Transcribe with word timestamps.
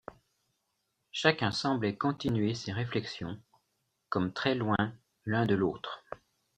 Chacun 1.11 1.51
semblait 1.51 1.95
continuer 1.95 2.55
ses 2.55 2.71
réflexions, 2.71 3.39
comme 4.09 4.33
très 4.33 4.55
loin 4.55 4.75
l’un 5.27 5.45
de 5.45 5.53
l’autre. 5.53 6.03